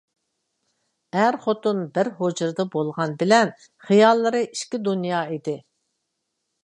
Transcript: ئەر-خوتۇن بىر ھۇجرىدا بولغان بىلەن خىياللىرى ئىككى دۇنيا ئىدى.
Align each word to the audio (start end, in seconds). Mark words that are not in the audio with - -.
ئەر-خوتۇن 1.17 1.83
بىر 1.97 2.09
ھۇجرىدا 2.21 2.65
بولغان 2.77 3.13
بىلەن 3.21 3.53
خىياللىرى 3.89 4.43
ئىككى 4.49 4.81
دۇنيا 4.89 5.25
ئىدى. 5.37 5.59